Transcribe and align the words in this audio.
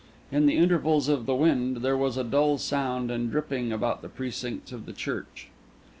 In 0.31 0.47
the 0.47 0.57
intervals 0.57 1.07
of 1.09 1.27
the 1.27 1.35
wind, 1.35 1.83
there 1.83 1.95
was 1.95 2.17
a 2.17 2.23
dull 2.23 2.57
sound 2.57 3.11
of 3.11 3.29
dripping 3.29 3.71
about 3.71 4.01
the 4.01 4.09
precincts 4.09 4.71
of 4.71 4.87
the 4.87 4.93
church. 4.93 5.49